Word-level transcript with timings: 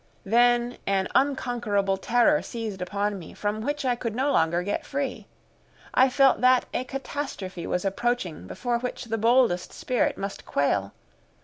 Then 0.25 0.79
an 0.87 1.09
unconquerable 1.13 1.95
terror 1.95 2.41
seized 2.41 2.81
upon 2.81 3.19
me, 3.19 3.35
from 3.35 3.61
which 3.61 3.85
I 3.85 3.95
could 3.95 4.15
no 4.15 4.31
longer 4.31 4.63
get 4.63 4.83
free. 4.83 5.27
I 5.93 6.09
felt 6.09 6.41
that 6.41 6.65
a 6.73 6.85
catastrophe 6.85 7.67
was 7.67 7.85
approaching 7.85 8.47
before 8.47 8.79
which 8.79 9.03
the 9.05 9.19
boldest 9.19 9.71
spirit 9.73 10.17
must 10.17 10.43
quail. 10.43 10.93